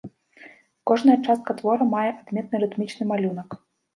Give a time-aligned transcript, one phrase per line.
[0.91, 3.49] Кожная частка твора мае адметны рытмічны малюнак.